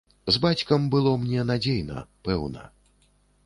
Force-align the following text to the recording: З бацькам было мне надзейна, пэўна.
З 0.35 0.39
бацькам 0.45 0.87
было 0.95 1.11
мне 1.27 1.45
надзейна, 1.51 1.99
пэўна. 2.29 2.69